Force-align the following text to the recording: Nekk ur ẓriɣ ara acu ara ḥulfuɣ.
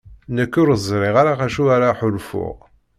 Nekk 0.35 0.53
ur 0.61 0.69
ẓriɣ 0.87 1.15
ara 1.21 1.33
acu 1.45 1.63
ara 1.75 1.97
ḥulfuɣ. 1.99 2.57